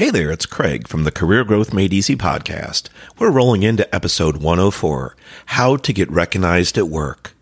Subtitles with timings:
[0.00, 2.88] Hey there, it's Craig from the Career Growth Made Easy podcast.
[3.18, 7.34] We're rolling into episode 104 How to Get Recognized at Work.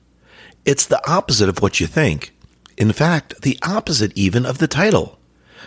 [0.64, 2.34] It's the opposite of what you think.
[2.76, 5.20] In fact, the opposite even of the title.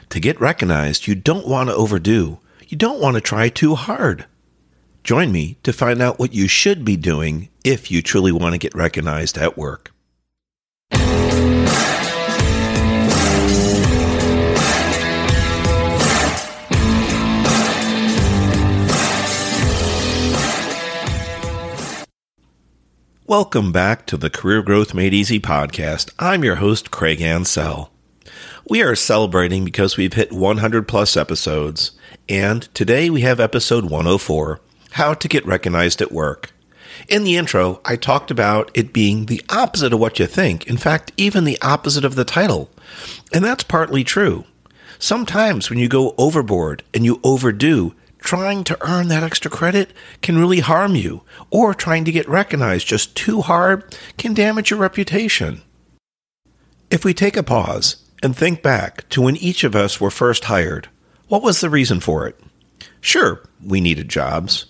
[0.09, 2.39] To get recognized, you don't want to overdo.
[2.67, 4.25] You don't want to try too hard.
[5.05, 8.59] Join me to find out what you should be doing if you truly want to
[8.59, 9.93] get recognized at work.
[23.31, 26.11] Welcome back to the Career Growth Made Easy podcast.
[26.19, 27.87] I'm your host, Craig Ancel.
[28.67, 31.93] We are celebrating because we've hit 100 plus episodes,
[32.27, 34.59] and today we have episode 104
[34.91, 36.51] How to Get Recognized at Work.
[37.07, 40.67] In the intro, I talked about it being the opposite of what you think.
[40.67, 42.69] In fact, even the opposite of the title.
[43.33, 44.43] And that's partly true.
[44.99, 49.91] Sometimes when you go overboard and you overdo, trying to earn that extra credit
[50.21, 53.83] can really harm you, or trying to get recognized just too hard
[54.17, 55.61] can damage your reputation.
[56.89, 60.45] If we take a pause and think back to when each of us were first
[60.45, 60.87] hired,
[61.27, 62.39] what was the reason for it?
[63.01, 64.67] Sure, we needed jobs.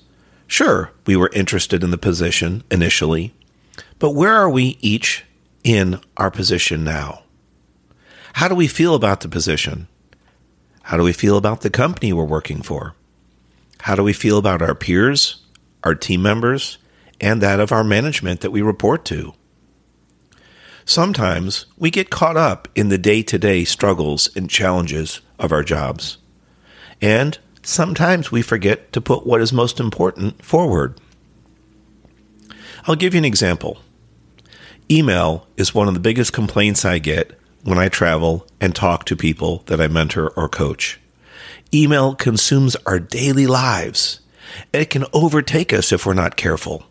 [0.47, 3.33] Sure, we were interested in the position initially.
[3.99, 5.25] But where are we each
[5.63, 7.23] in our position now?
[8.33, 9.87] How do we feel about the position?
[10.83, 12.95] How do we feel about the company we're working for?
[13.81, 15.41] How do we feel about our peers,
[15.83, 16.77] our team members,
[17.19, 19.33] and that of our management that we report to?
[20.85, 25.63] Sometimes we get caught up in the day to day struggles and challenges of our
[25.63, 26.17] jobs.
[27.01, 30.99] And sometimes we forget to put what is most important forward.
[32.85, 33.79] I'll give you an example.
[34.89, 39.15] Email is one of the biggest complaints I get when I travel and talk to
[39.15, 41.00] people that I mentor or coach.
[41.73, 44.19] Email consumes our daily lives.
[44.73, 46.83] It can overtake us if we're not careful.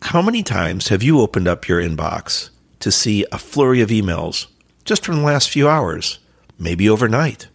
[0.00, 2.48] How many times have you opened up your inbox
[2.80, 4.46] to see a flurry of emails
[4.86, 6.20] just from the last few hours,
[6.58, 7.48] maybe overnight?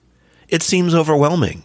[0.48, 1.64] It seems overwhelming.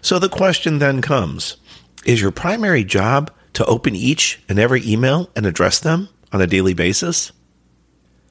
[0.00, 1.58] So the question then comes
[2.06, 6.46] Is your primary job to open each and every email and address them on a
[6.46, 7.32] daily basis?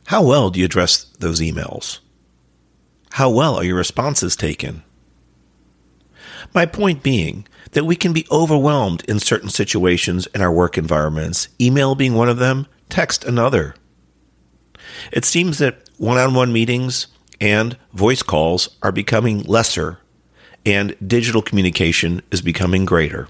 [0.07, 1.99] How well do you address those emails?
[3.15, 4.83] How well are your responses taken?
[6.53, 11.47] My point being that we can be overwhelmed in certain situations in our work environments,
[11.61, 13.73] email being one of them, text another.
[15.13, 17.07] It seems that one on one meetings
[17.39, 19.99] and voice calls are becoming lesser,
[20.65, 23.29] and digital communication is becoming greater.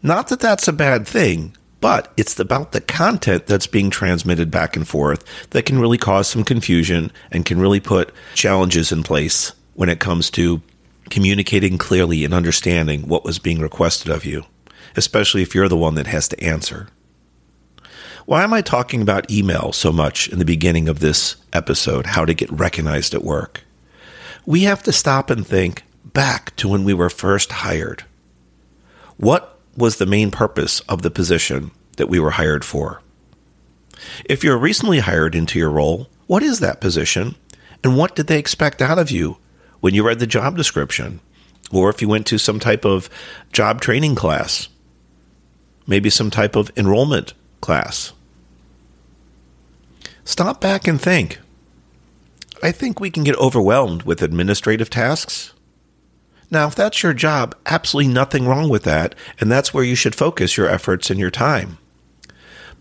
[0.00, 4.76] Not that that's a bad thing, but it's about the content that's being transmitted back
[4.76, 9.52] and forth that can really cause some confusion and can really put challenges in place
[9.74, 10.62] when it comes to
[11.10, 14.44] communicating clearly and understanding what was being requested of you,
[14.94, 16.86] especially if you're the one that has to answer.
[18.26, 22.24] Why am I talking about email so much in the beginning of this episode, how
[22.24, 23.64] to get recognized at work?
[24.46, 28.04] We have to stop and think back to when we were first hired.
[29.16, 33.02] What was the main purpose of the position that we were hired for.
[34.24, 37.36] If you're recently hired into your role, what is that position?
[37.84, 39.38] And what did they expect out of you
[39.80, 41.20] when you read the job description?
[41.72, 43.08] Or if you went to some type of
[43.52, 44.68] job training class,
[45.86, 48.12] maybe some type of enrollment class.
[50.24, 51.38] Stop back and think.
[52.62, 55.52] I think we can get overwhelmed with administrative tasks
[56.52, 60.14] now, if that's your job, absolutely nothing wrong with that, and that's where you should
[60.14, 61.78] focus your efforts and your time.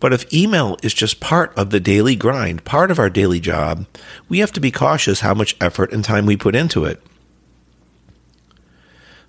[0.01, 3.87] But if email is just part of the daily grind, part of our daily job,
[4.27, 7.01] we have to be cautious how much effort and time we put into it.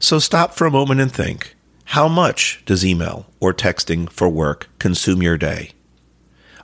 [0.00, 1.54] So stop for a moment and think
[1.84, 5.70] how much does email or texting for work consume your day?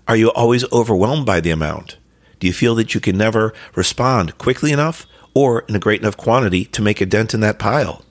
[0.08, 1.98] Are you always overwhelmed by the amount?
[2.40, 5.06] Do you feel that you can never respond quickly enough
[5.38, 8.05] or in a great enough quantity to make a dent in that pile.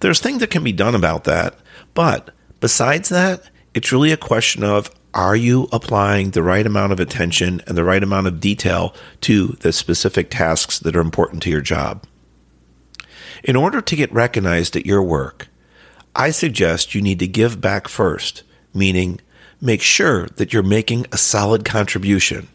[0.00, 1.58] There's things that can be done about that,
[1.92, 3.42] but besides that,
[3.74, 7.84] it's really a question of are you applying the right amount of attention and the
[7.84, 12.06] right amount of detail to the specific tasks that are important to your job?
[13.44, 15.48] In order to get recognized at your work,
[16.16, 18.42] I suggest you need to give back first,
[18.72, 19.20] meaning
[19.60, 22.48] make sure that you're making a solid contribution.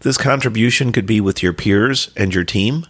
[0.00, 2.86] This contribution could be with your peers and your team.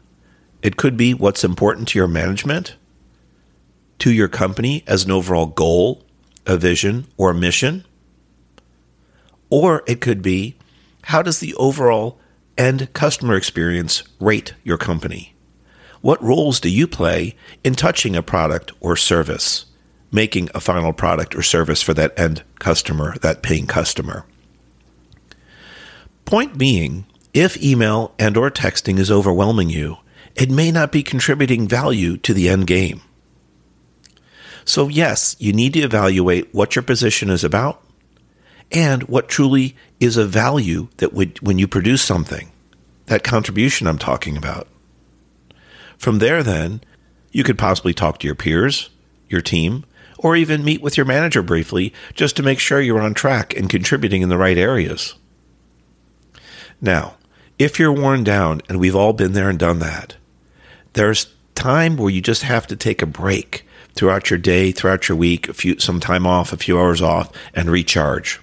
[0.62, 2.76] It could be what's important to your management,
[4.00, 6.04] to your company as an overall goal,
[6.46, 7.86] a vision, or a mission.
[9.48, 10.56] Or it could be
[11.04, 12.20] how does the overall
[12.58, 15.34] end customer experience rate your company?
[16.02, 17.34] What roles do you play
[17.64, 19.64] in touching a product or service,
[20.12, 24.26] making a final product or service for that end customer, that paying customer?
[26.28, 29.96] Point being, if email and or texting is overwhelming you,
[30.34, 33.00] it may not be contributing value to the end game.
[34.66, 37.82] So yes, you need to evaluate what your position is about
[38.70, 42.52] and what truly is a value that would, when you produce something,
[43.06, 44.68] that contribution I'm talking about.
[45.96, 46.82] From there, then,
[47.32, 48.90] you could possibly talk to your peers,
[49.30, 49.86] your team,
[50.18, 53.70] or even meet with your manager briefly just to make sure you're on track and
[53.70, 55.14] contributing in the right areas.
[56.80, 57.16] Now,
[57.58, 60.16] if you're worn down, and we've all been there and done that,
[60.92, 65.18] there's time where you just have to take a break throughout your day, throughout your
[65.18, 68.40] week, a few some time off, a few hours off, and recharge.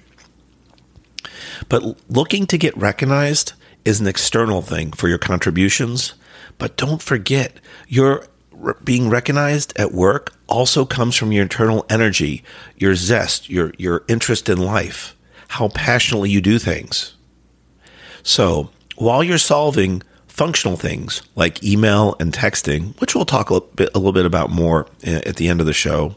[1.70, 3.54] But looking to get recognized
[3.86, 6.14] is an external thing for your contributions.
[6.58, 8.28] But don't forget, your
[8.84, 12.44] being recognized at work also comes from your internal energy,
[12.78, 15.16] your zest, your, your interest in life,
[15.50, 17.15] how passionately you do things.
[18.26, 23.70] So while you're solving functional things like email and texting, which we'll talk a little
[23.76, 26.16] bit, a little bit about more eh, at the end of the show,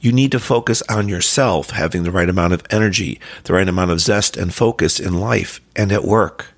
[0.00, 3.92] you need to focus on yourself having the right amount of energy, the right amount
[3.92, 6.48] of zest and focus in life and at work.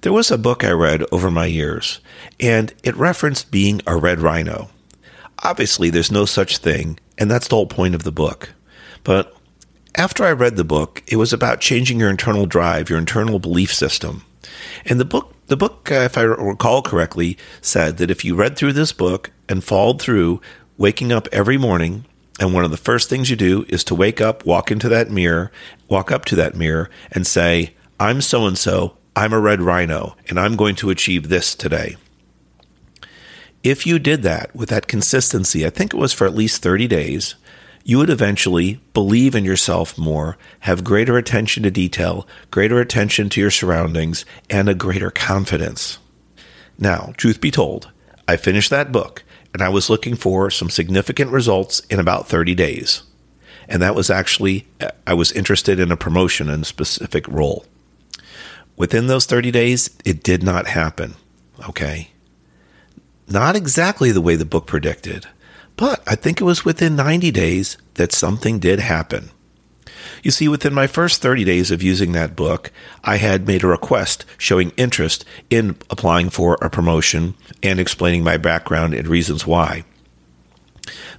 [0.00, 2.00] There was a book I read over my years,
[2.40, 4.70] and it referenced being a red rhino.
[5.44, 8.54] Obviously, there's no such thing, and that's the whole point of the book.
[9.04, 9.36] But
[9.94, 13.74] after I read the book, it was about changing your internal drive, your internal belief
[13.74, 14.24] system.
[14.86, 18.56] And the book, the book, uh, if I recall correctly, said that if you read
[18.56, 20.40] through this book and followed through
[20.78, 22.06] waking up every morning
[22.40, 25.10] and one of the first things you do is to wake up, walk into that
[25.10, 25.52] mirror,
[25.88, 30.16] walk up to that mirror and say, I'm so and so, I'm a red rhino,
[30.28, 31.96] and I'm going to achieve this today.
[33.62, 36.88] If you did that with that consistency, I think it was for at least 30
[36.88, 37.34] days,
[37.84, 43.40] you would eventually believe in yourself more, have greater attention to detail, greater attention to
[43.40, 45.98] your surroundings, and a greater confidence.
[46.78, 47.90] Now, truth be told,
[48.26, 52.54] I finished that book and I was looking for some significant results in about 30
[52.54, 53.02] days.
[53.68, 54.66] And that was actually,
[55.06, 57.64] I was interested in a promotion in a specific role.
[58.76, 61.14] Within those 30 days, it did not happen.
[61.68, 62.10] Okay.
[63.28, 65.26] Not exactly the way the book predicted,
[65.76, 69.30] but I think it was within 90 days that something did happen.
[70.22, 72.70] You see, within my first 30 days of using that book,
[73.02, 78.36] I had made a request showing interest in applying for a promotion and explaining my
[78.36, 79.84] background and reasons why.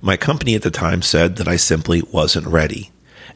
[0.01, 2.91] My company at the time said that I simply wasn't ready.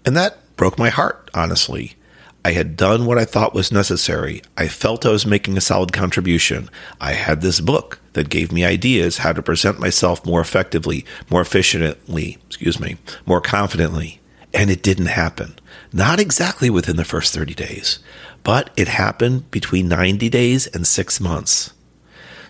[0.05, 1.96] And that broke my heart, honestly.
[2.45, 4.41] I had done what I thought was necessary.
[4.55, 6.69] I felt I was making a solid contribution.
[7.01, 11.41] I had this book that gave me ideas how to present myself more effectively, more
[11.41, 14.21] efficiently, excuse me, more confidently.
[14.53, 15.55] And it didn't happen.
[15.91, 17.99] Not exactly within the first 30 days,
[18.43, 21.73] but it happened between 90 days and six months.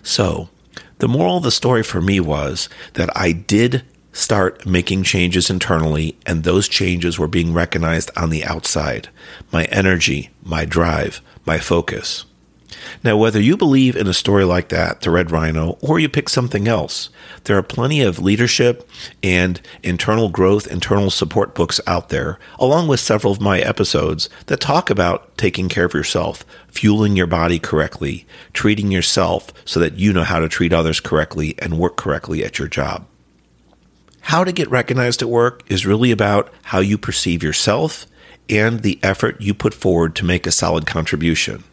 [0.02, 0.48] So,
[0.98, 6.16] the moral of the story for me was that I did start making changes internally,
[6.26, 9.08] and those changes were being recognized on the outside.
[9.52, 12.24] My energy, my drive, my focus.
[13.02, 16.28] Now, whether you believe in a story like that, The Red Rhino, or you pick
[16.28, 17.10] something else,
[17.44, 18.88] there are plenty of leadership
[19.22, 24.60] and internal growth, internal support books out there, along with several of my episodes that
[24.60, 30.12] talk about taking care of yourself, fueling your body correctly, treating yourself so that you
[30.12, 33.06] know how to treat others correctly and work correctly at your job.
[34.28, 38.04] How to get recognized at work is really about how you perceive yourself
[38.50, 41.64] and the effort you put forward to make a solid contribution.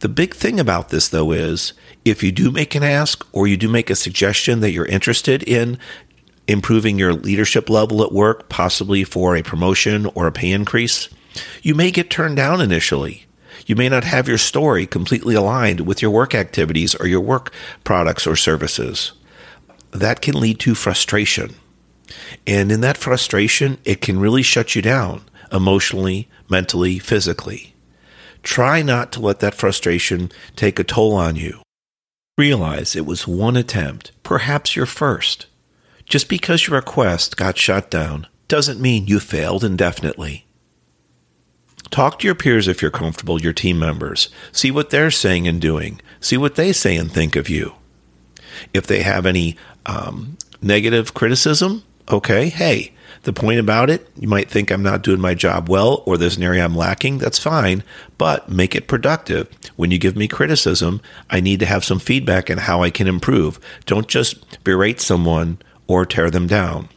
[0.00, 1.72] The big thing about this, though, is
[2.04, 5.42] if you do make an ask or you do make a suggestion that you're interested
[5.44, 5.78] in
[6.46, 11.08] improving your leadership level at work, possibly for a promotion or a pay increase,
[11.62, 13.24] you may get turned down initially.
[13.64, 17.54] You may not have your story completely aligned with your work activities or your work
[17.84, 19.12] products or services.
[19.92, 21.54] That can lead to frustration.
[22.46, 25.22] And in that frustration, it can really shut you down
[25.52, 27.74] emotionally, mentally, physically.
[28.42, 31.62] Try not to let that frustration take a toll on you.
[32.38, 35.46] Realize it was one attempt, perhaps your first.
[36.04, 40.46] Just because your request got shut down doesn't mean you failed indefinitely.
[41.90, 44.28] Talk to your peers if you're comfortable, your team members.
[44.52, 46.00] See what they're saying and doing.
[46.20, 47.74] See what they say and think of you.
[48.74, 52.92] If they have any um, negative criticism Okay, hey,
[53.24, 56.36] the point about it, you might think I'm not doing my job well or there's
[56.36, 57.18] an area I'm lacking.
[57.18, 57.82] That's fine,
[58.18, 59.48] but make it productive.
[59.74, 63.08] When you give me criticism, I need to have some feedback on how I can
[63.08, 63.58] improve.
[63.84, 65.58] Don't just berate someone
[65.88, 66.88] or tear them down.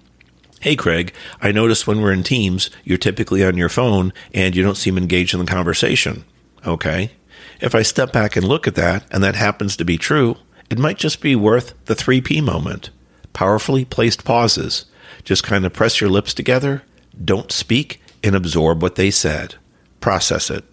[0.62, 4.62] Hey, Craig, I notice when we're in teams, you're typically on your phone and you
[4.62, 6.26] don't seem engaged in the conversation.
[6.64, 7.12] Okay.
[7.60, 10.38] If I step back and look at that, and that happens to be true,
[10.70, 12.92] it might just be worth the 3P moment.
[13.34, 14.86] Powerfully placed pauses.
[15.30, 16.82] Just kind of press your lips together,
[17.24, 19.54] don't speak, and absorb what they said.
[20.02, 20.66] Process it.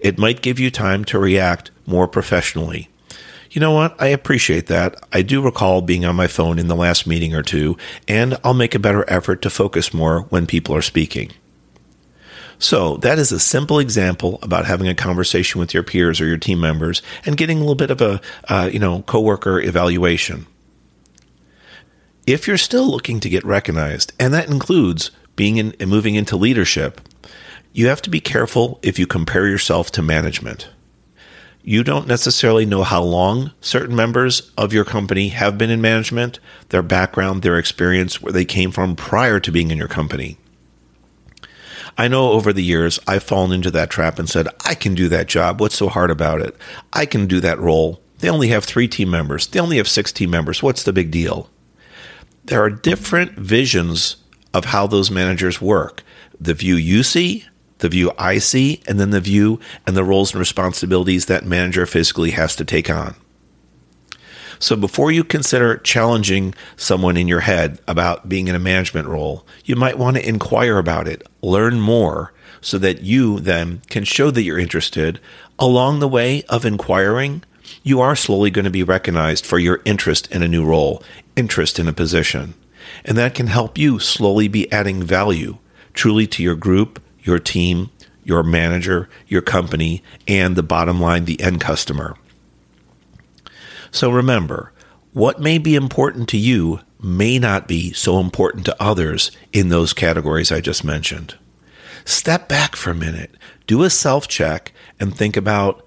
[0.00, 2.88] It might give you time to react more professionally.
[3.52, 3.94] You know what?
[4.02, 5.00] I appreciate that.
[5.12, 7.76] I do recall being on my phone in the last meeting or two,
[8.08, 11.30] and I'll make a better effort to focus more when people are speaking.
[12.58, 16.38] So that is a simple example about having a conversation with your peers or your
[16.38, 20.48] team members and getting a little bit of a uh, you know coworker evaluation.
[22.30, 27.00] If you're still looking to get recognized, and that includes being in moving into leadership,
[27.72, 30.68] you have to be careful if you compare yourself to management.
[31.64, 36.38] You don't necessarily know how long certain members of your company have been in management,
[36.68, 40.38] their background, their experience, where they came from prior to being in your company.
[41.98, 45.08] I know over the years I've fallen into that trap and said, I can do
[45.08, 45.60] that job.
[45.60, 46.56] What's so hard about it?
[46.92, 48.00] I can do that role.
[48.20, 49.48] They only have three team members.
[49.48, 50.62] They only have six team members.
[50.62, 51.50] What's the big deal?
[52.44, 54.16] There are different visions
[54.52, 56.02] of how those managers work.
[56.40, 57.44] The view you see,
[57.78, 61.86] the view I see, and then the view and the roles and responsibilities that manager
[61.86, 63.14] physically has to take on.
[64.58, 69.46] So before you consider challenging someone in your head about being in a management role,
[69.64, 74.30] you might want to inquire about it, learn more, so that you then can show
[74.30, 75.18] that you're interested.
[75.58, 77.42] Along the way of inquiring,
[77.82, 81.02] you are slowly going to be recognized for your interest in a new role,
[81.36, 82.54] interest in a position.
[83.04, 85.58] And that can help you slowly be adding value
[85.94, 87.90] truly to your group, your team,
[88.22, 92.16] your manager, your company, and the bottom line, the end customer.
[93.90, 94.72] So remember,
[95.12, 99.92] what may be important to you may not be so important to others in those
[99.92, 101.36] categories I just mentioned.
[102.04, 103.34] Step back for a minute,
[103.66, 105.86] do a self check, and think about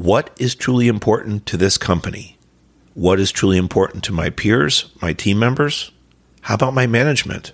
[0.00, 2.38] what is truly important to this company?
[2.94, 5.92] What is truly important to my peers, my team members?
[6.40, 7.52] How about my management?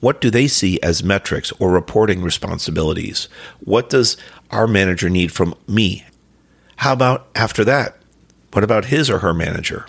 [0.00, 3.28] What do they see as metrics or reporting responsibilities?
[3.60, 4.16] What does
[4.50, 6.04] our manager need from me?
[6.78, 7.96] How about after that?
[8.52, 9.86] What about his or her manager?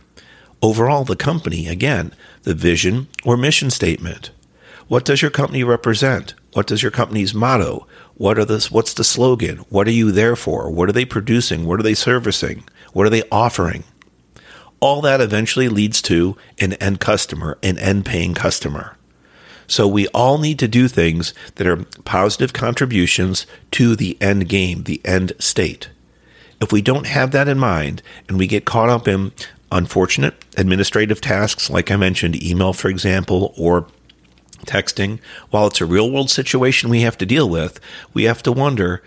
[0.62, 4.30] Overall, the company, again, the vision or mission statement.
[4.88, 6.36] What does your company represent?
[6.54, 7.88] What does your company's motto?
[8.18, 9.58] What are the, what's the slogan?
[9.70, 10.72] What are you there for?
[10.72, 11.66] What are they producing?
[11.66, 12.64] What are they servicing?
[12.92, 13.84] What are they offering?
[14.80, 18.98] All that eventually leads to an end customer, an end paying customer.
[19.68, 24.84] So we all need to do things that are positive contributions to the end game,
[24.84, 25.90] the end state.
[26.60, 29.32] If we don't have that in mind and we get caught up in
[29.72, 33.88] unfortunate administrative tasks, like I mentioned, email, for example, or
[34.68, 35.20] texting,
[35.50, 37.80] while it's a real world situation we have to deal with,
[38.14, 39.02] we have to wonder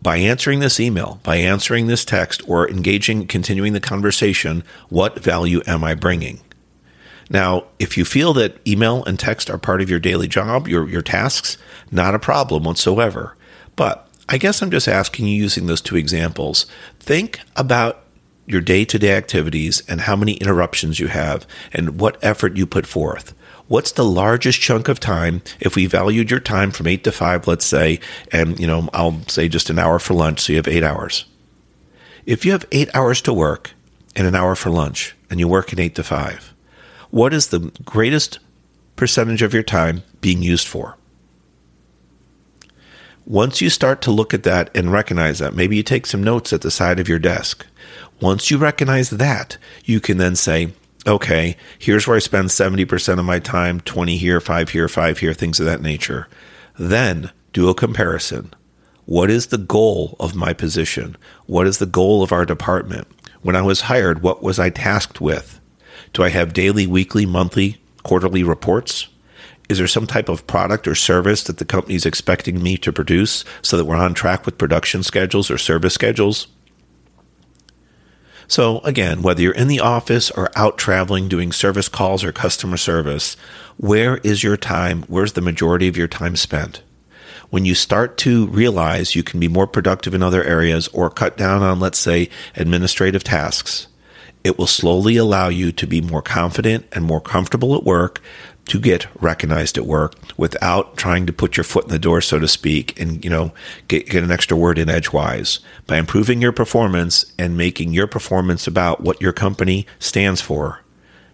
[0.00, 5.60] by answering this email, by answering this text, or engaging, continuing the conversation, what value
[5.66, 6.40] am I bringing?
[7.28, 10.88] Now, if you feel that email and text are part of your daily job, your,
[10.88, 11.58] your tasks,
[11.90, 13.36] not a problem whatsoever.
[13.74, 16.66] But I guess I'm just asking you using those two examples.
[17.00, 18.04] Think about
[18.46, 22.66] your day to day activities and how many interruptions you have and what effort you
[22.66, 23.34] put forth.
[23.68, 27.48] What's the largest chunk of time if we valued your time from eight to five,
[27.48, 27.98] let's say,
[28.30, 31.24] and you know, I'll say just an hour for lunch, so you have eight hours.
[32.26, 33.72] If you have eight hours to work
[34.14, 36.54] and an hour for lunch and you work in eight to five,
[37.10, 38.38] what is the greatest
[38.94, 40.96] percentage of your time being used for?
[43.24, 46.52] Once you start to look at that and recognize that, maybe you take some notes
[46.52, 47.66] at the side of your desk.
[48.20, 50.72] Once you recognize that, you can then say,
[51.06, 55.32] okay, here's where I spend 70% of my time 20 here, 5 here, 5 here,
[55.32, 56.28] things of that nature.
[56.78, 58.52] Then do a comparison.
[59.04, 61.16] What is the goal of my position?
[61.46, 63.06] What is the goal of our department?
[63.42, 65.60] When I was hired, what was I tasked with?
[66.12, 69.08] Do I have daily, weekly, monthly, quarterly reports?
[69.68, 72.92] Is there some type of product or service that the company is expecting me to
[72.92, 76.48] produce so that we're on track with production schedules or service schedules?
[78.48, 82.76] So, again, whether you're in the office or out traveling doing service calls or customer
[82.76, 83.36] service,
[83.76, 85.02] where is your time?
[85.08, 86.82] Where's the majority of your time spent?
[87.50, 91.36] When you start to realize you can be more productive in other areas or cut
[91.36, 93.88] down on, let's say, administrative tasks,
[94.44, 98.20] it will slowly allow you to be more confident and more comfortable at work,
[98.66, 102.38] to get recognized at work without trying to put your foot in the door, so
[102.38, 103.52] to speak, and, you know,
[103.88, 105.60] get, get an extra word in edgewise.
[105.86, 110.80] By improving your performance and making your performance about what your company stands for,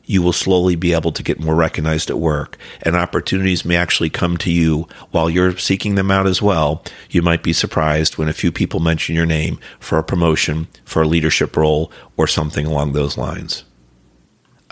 [0.05, 4.11] you will slowly be able to get more recognized at work and opportunities may actually
[4.11, 6.85] come to you while you're seeking them out as well.
[7.11, 11.03] You might be surprised when a few people mention your name for a promotion, for
[11.03, 13.65] a leadership role, or something along those lines.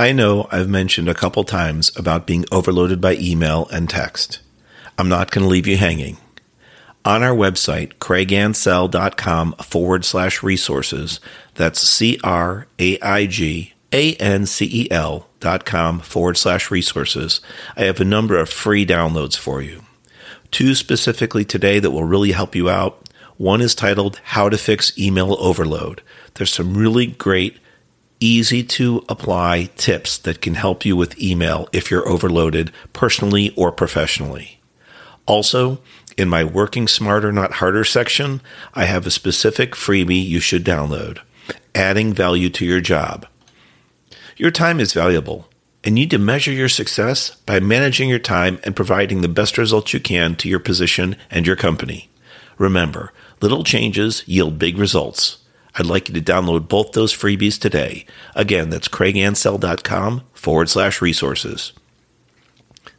[0.01, 4.41] I know I've mentioned a couple times about being overloaded by email and text.
[4.97, 6.17] I'm not going to leave you hanging.
[7.05, 11.21] On our website, craigancel.com forward slash resources,
[11.55, 17.43] that's C R A I G A-N-C-E-L dot com forward slash resources,
[17.77, 19.83] I have a number of free downloads for you.
[20.51, 23.07] Two specifically today that will really help you out.
[23.37, 26.01] One is titled How to Fix Email Overload.
[26.37, 27.59] There's some really great,
[28.21, 33.73] easy to apply tips that can help you with email if you're overloaded personally or
[33.73, 34.61] professionally.
[35.27, 35.81] Also,
[36.17, 38.43] in my Working Smarter, Not Harder section,
[38.75, 41.21] I have a specific freebie you should download
[41.75, 43.27] adding value to your job.
[44.37, 45.49] Your time is valuable
[45.83, 49.57] and you need to measure your success by managing your time and providing the best
[49.57, 52.11] results you can to your position and your company.
[52.59, 55.39] Remember, little changes yield big results.
[55.77, 58.07] I'd like you to download both those freebies today.
[58.35, 61.73] Again, that's craigancel.com forward slash resources.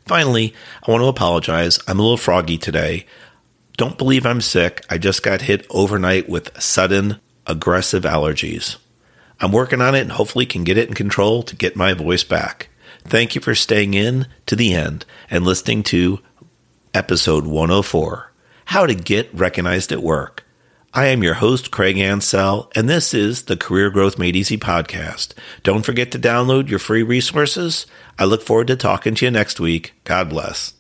[0.06, 0.54] Finally,
[0.86, 1.80] I want to apologize.
[1.88, 3.06] I'm a little froggy today.
[3.78, 4.86] Don't believe I'm sick.
[4.90, 8.78] I just got hit overnight with sudden aggressive allergies.
[9.40, 12.24] I'm working on it and hopefully can get it in control to get my voice
[12.24, 12.70] back.
[13.04, 16.20] Thank you for staying in to the end and listening to
[16.94, 18.32] episode 104
[18.66, 20.46] How to Get Recognized at Work.
[20.94, 25.34] I am your host, Craig Ancel, and this is the Career Growth Made Easy podcast.
[25.64, 27.88] Don't forget to download your free resources.
[28.20, 29.94] I look forward to talking to you next week.
[30.04, 30.74] God bless.